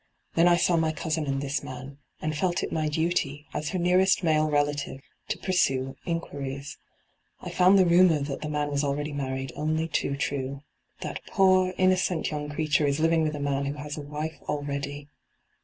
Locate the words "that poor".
11.01-11.75